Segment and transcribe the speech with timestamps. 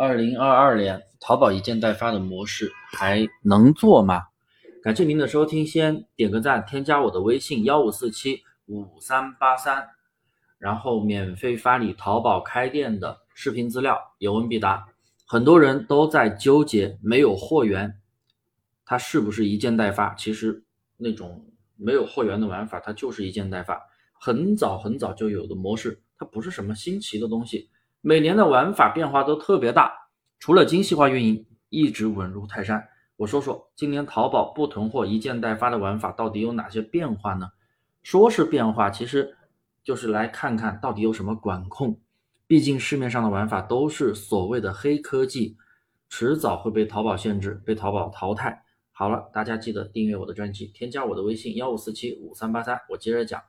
[0.00, 4.22] 二零二二年淘宝一件代发的模式还能做吗？
[4.80, 9.88] 感谢您的收听，先点个赞，添加我的微信幺五四七五三八三，
[10.56, 14.86] 然后免费发你淘宝开店的视频资料，有问必答。
[15.26, 17.98] 很多人都在纠结没有货源，
[18.84, 20.14] 它是不是一件代发？
[20.14, 20.62] 其实
[20.96, 21.44] 那种
[21.74, 23.82] 没有货源的玩法，它就是一件代发，
[24.20, 27.68] 很早很早就有的模式，它不是什么新奇的东西。
[28.00, 29.92] 每年的玩法变化都特别大，
[30.38, 32.88] 除了精细化运营一直稳如泰山。
[33.16, 37.50] 我说说今年淘宝不囤货一件代发的玩法到底有哪些变化呢？
[38.04, 39.36] 说是变化，其实
[39.82, 42.00] 就是来看看到底有什么管控。
[42.46, 45.56] 毕竟市面上的玩法都是所谓的黑科技，
[46.08, 48.64] 迟早会被淘宝限制，被淘宝淘汰。
[48.92, 52.80] 好了，大家记得订阅我的专辑，添加我的微信幺五四七五三八三。
[52.90, 53.42] 我接着讲，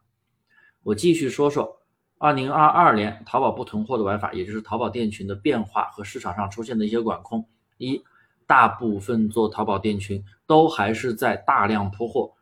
[0.82, 1.79] 我继续说说。
[2.22, 7.48] 二零二二年，淘宝不囤货的玩法，也就是淘宝店群的变化和市场上出现的一些管控。
[7.78, 8.04] 一，
[8.46, 12.34] 大部分做淘宝店群都还是在大量铺货，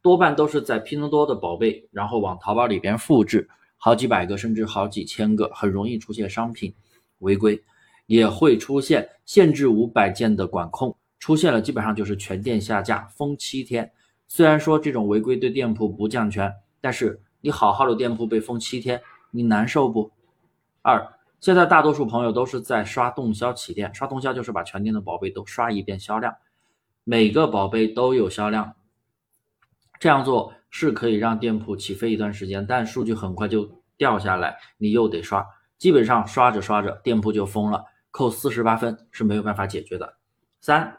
[0.00, 6.72] 多半都是在拼多多的宝贝，然后往淘宝里边复制好几百个甚至好几千个，很容易出现商品
[7.18, 7.60] 违规，
[8.06, 13.90] 也会出现限制五百件的管控，出现了基本上就是全店下架封七天。
[14.28, 19.02] 虽然说这种违规对店铺不降权，但是你好好的店铺被封七天。
[19.36, 20.10] 你难受不？
[20.80, 21.06] 二，
[21.40, 26.34] 现在大多数朋友都是在刷动销起店，刷动销就是把全店的宝贝都刷一遍销量，
[27.04, 28.74] 每个宝贝都有销量。
[30.00, 40.16] 这样做是可以让店铺起飞一段时间，但数据很快就掉下来，你又得刷，基本上刷着刷着店铺就封了，扣四十八分是没有办法解决的。
[40.62, 40.98] 三，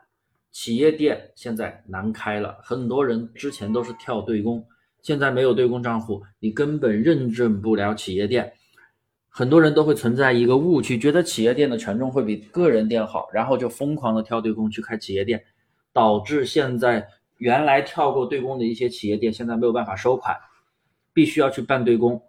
[0.51, 4.63] 企业店现在难开了，很多人之前都是跳对公。
[5.01, 8.53] 现在没有对公账户，你根本认证不了企业店。
[9.29, 15.43] 很多人都会存在一个误区，觉得企业店的权重会比个人店好，然后就疯狂的跳对公去开企业店，
[15.93, 20.35] 导致现在原来跳过对公的一些企业店现在没有办法收款，
[21.13, 22.21] 必须要去办对公。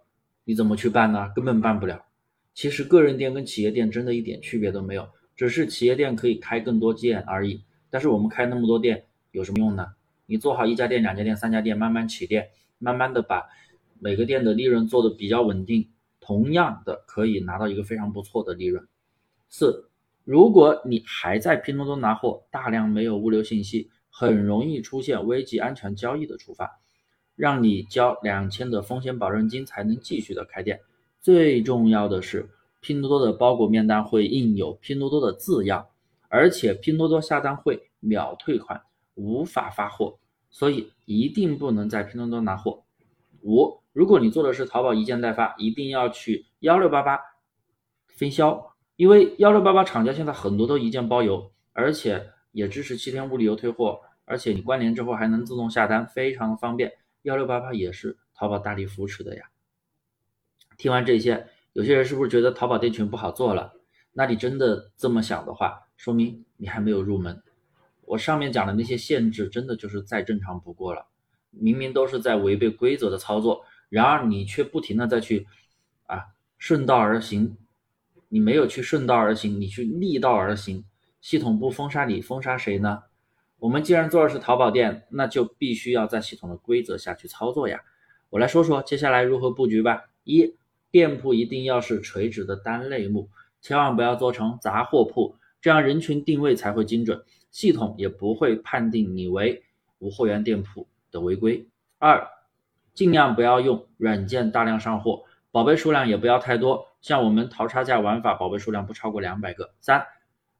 [0.45, 1.31] 你怎么去办呢？
[1.35, 2.05] 根本办不了。
[2.53, 7.63] 其实个人店跟企业店真的一点区别都没有，只是企业店可以开更多店而已。
[7.89, 9.87] 但是我们开那么多店有什么用呢？
[10.27, 12.49] 你做好一家店、两家店、三家店，慢慢起店。
[12.79, 13.47] 慢慢的把
[13.99, 15.87] 每个店的利润做的比较稳定，
[16.19, 18.87] 同样的可以拿到一个非常不错的利润。
[19.49, 19.89] 四，
[20.23, 26.79] 如果你还在拼多多拿货，大量没有物流信息，很容易出现危及安全交易的处罚，
[27.35, 30.79] 让你交两千的风险保证金才能继续的开店。
[31.19, 35.85] 最重要的是，拼多多的包裹面单会印有拼多多的字样，
[36.29, 38.81] 而且拼多多下单会秒退款，
[39.15, 40.17] 无法发货。
[40.51, 42.83] 所以一定不能在拼多多拿货。
[43.41, 47.19] 五，如果你做的是淘宝一件代发，一定要去幺六八八
[48.05, 56.93] 分销，因为幺六八八厂家现在很多都一件包邮，而且也支持七天无理由退货，而且你关联之后还能自动下单，非常方便。
[57.23, 59.49] 幺六八八也是淘宝大力扶持的呀。
[60.77, 63.73] 听完这些，有些人是不是觉得淘宝店群不好做了？
[64.13, 67.41] 那你真的这么想的话，说明你还没有入门。
[68.09, 71.05] 我上面讲的那些限制，真的就是再正常不过了。
[71.51, 75.45] 明明都是在违背规则的操作，然而你却不停的再去
[76.07, 76.25] 啊
[76.57, 77.55] 顺道而行。
[78.27, 80.85] 你没有去顺道而行，你去逆道而行。
[81.21, 83.03] 系统不封杀你，封杀谁呢？
[83.59, 87.79] 我们既然做的是淘宝店，那就必须要在系统的规则下去操作呀。
[88.31, 90.05] 我来说说接下来如何布局吧。
[90.23, 90.55] 一，
[90.89, 93.29] 店铺一定要是垂直的单类目，
[93.61, 97.23] 千万不要做成杂货铺，这样人群定位才会精准。
[97.51, 99.63] 系统也不会判定你为
[99.99, 101.67] 无货源店铺的违规。
[101.97, 102.27] 二，
[102.93, 109.73] 尽量不要用软件大量上货，宝贝数量也不要太多，像我们淘差价玩法，宝贝数量不超过两百个。
[109.79, 110.05] 三，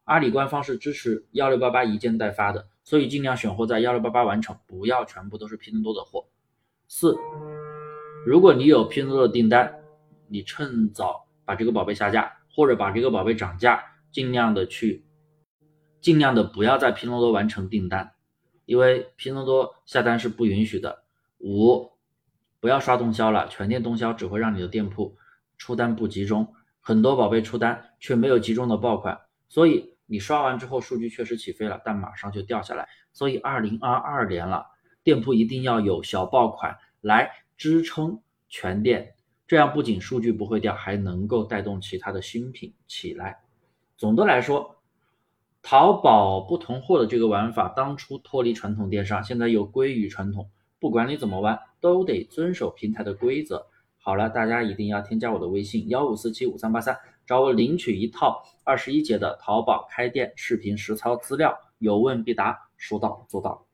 [0.05, 6.25] 阿里官方是支持幺六八八一件代发的，所以尽量选货在幺六八八完成，不要全部都是拼多多的货。
[6.87, 7.15] 四，
[8.25, 9.73] 如果你有拼多多的订单，
[10.27, 15.03] 你趁早把这个宝贝下架，或者把这个宝贝涨价，尽量的去。
[16.01, 18.13] 尽量的不要在拼多多完成订单，
[18.65, 21.03] 因为拼多多下单是不允许的。
[21.39, 21.91] 五，
[22.59, 25.17] 不要刷动销了，全店动销只会让你的店铺
[25.57, 29.19] 出单不集中，很多宝贝出单却没有集中的爆款，
[29.49, 32.87] 所以你刷完之后数据确实起飞了，但马上就掉下来。
[33.11, 34.65] 所以二零二二年了，
[35.03, 39.15] 店铺一定要有小爆款来支撑全店，
[39.47, 43.39] 这样不仅数据不会掉，还能够带动其他的新品起来。
[43.97, 44.78] 总的来说。
[45.69, 50.49] 淘宝不同货的这个玩法，当初脱离传统电商，现在又归于传统。
[50.79, 53.67] 不管你怎么玩，都得遵守平台的规则。
[53.99, 56.97] 好了，大家一定要添加我的微信幺五四七五三八三。
[57.27, 63.68] 找我领取一套二十一节的淘宝开店视频实操资料，有问必答，说到做到。